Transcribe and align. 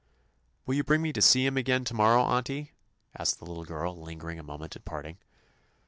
"Will 0.65 0.73
you 0.73 0.83
bring 0.83 1.03
me 1.03 1.13
to 1.13 1.21
see 1.21 1.45
him 1.45 1.57
again 1.57 1.83
to 1.85 1.93
morrow, 1.93 2.23
Auntie?" 2.23 2.71
asked 3.15 3.37
the 3.37 3.45
little 3.45 3.65
girl, 3.65 3.95
lingering 3.95 4.39
a 4.39 4.43
moment 4.43 4.75
at 4.75 4.83
parting. 4.83 5.19